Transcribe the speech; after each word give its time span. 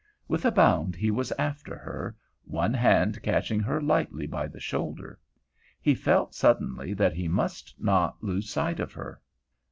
With 0.27 0.45
a 0.45 0.51
bound 0.51 0.95
he 0.95 1.11
was 1.11 1.31
after 1.33 1.77
her, 1.77 2.15
one 2.45 2.73
hand 2.73 3.21
catching 3.21 3.59
her 3.59 3.79
lightly 3.79 4.25
by 4.25 4.47
the 4.47 4.59
shoulder. 4.59 5.19
He 5.79 5.93
felt 5.93 6.33
suddenly 6.33 6.91
that 6.95 7.13
he 7.13 7.27
must 7.27 7.75
not 7.79 8.15
lose 8.23 8.49
sight 8.49 8.79
of 8.79 8.93
her. 8.93 9.21